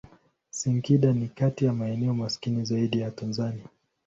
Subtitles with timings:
[0.49, 3.65] Singida ni kati ya maeneo maskini zaidi ya Tanzania.